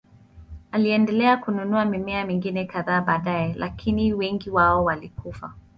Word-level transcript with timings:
Aliendelea 0.71 1.37
kununua 1.37 1.85
mimea 1.85 2.25
mingine 2.25 2.65
kadhaa 2.65 3.01
baadaye, 3.01 3.53
lakini 3.57 4.13
wengi 4.13 4.49
wao 4.49 4.83
walikufa. 4.85 5.53